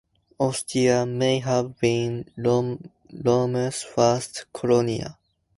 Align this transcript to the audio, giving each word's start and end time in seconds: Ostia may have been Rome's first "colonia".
Ostia 0.39 1.05
may 1.05 1.37
have 1.37 1.77
been 1.79 2.25
Rome's 2.35 3.83
first 3.83 4.47
"colonia". 4.51 5.19